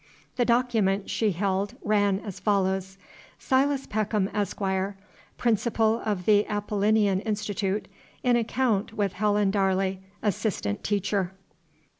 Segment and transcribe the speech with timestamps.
[0.35, 2.97] The document she held ran as follows:
[3.37, 4.59] Silas Peckham, Esq.,
[5.37, 7.87] Principal of the Apollinean Institute,
[8.23, 10.63] In Account with Helen Darley, Assist.
[10.81, 11.21] Teacher.
[11.21, 11.29] Dr.
[11.29, 11.35] Cr.